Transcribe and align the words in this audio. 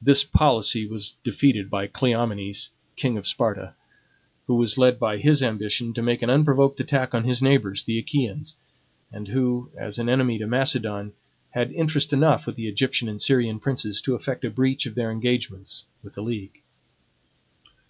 This 0.00 0.24
policy 0.24 0.86
was 0.86 1.16
defeated 1.22 1.68
by 1.68 1.86
Cleomenes, 1.86 2.70
king 2.96 3.18
of 3.18 3.26
Sparta, 3.26 3.74
who 4.46 4.54
was 4.54 4.78
led 4.78 4.98
by 4.98 5.18
his 5.18 5.42
ambition 5.42 5.92
to 5.92 6.02
make 6.02 6.22
an 6.22 6.30
unprovoked 6.30 6.80
attack 6.80 7.14
on 7.14 7.24
his 7.24 7.42
neighbors, 7.42 7.84
the 7.84 7.98
Achaeans, 7.98 8.56
and 9.12 9.28
who, 9.28 9.70
as 9.76 9.98
an 9.98 10.08
enemy 10.08 10.38
to 10.38 10.46
Macedon, 10.46 11.12
had 11.50 11.72
interest 11.72 12.14
enough 12.14 12.46
with 12.46 12.56
the 12.56 12.68
Egyptian 12.68 13.06
and 13.06 13.20
Syrian 13.20 13.60
princes 13.60 14.00
to 14.00 14.14
effect 14.14 14.46
a 14.46 14.50
breach 14.50 14.86
of 14.86 14.94
their 14.94 15.10
engagements 15.10 15.84
with 16.02 16.14
the 16.14 16.22
league. 16.22 16.62